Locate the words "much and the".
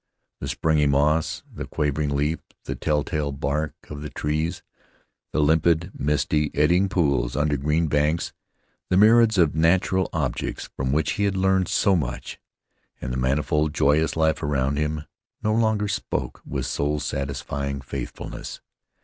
11.95-13.17